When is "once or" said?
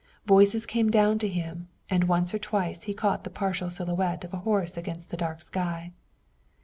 2.05-2.39